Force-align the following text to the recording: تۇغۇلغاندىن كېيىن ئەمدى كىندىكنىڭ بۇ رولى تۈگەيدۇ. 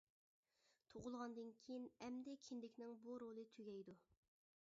تۇغۇلغاندىن 0.93 1.51
كېيىن 1.67 1.85
ئەمدى 2.07 2.35
كىندىكنىڭ 2.47 2.97
بۇ 3.03 3.21
رولى 3.27 3.47
تۈگەيدۇ. 3.59 3.97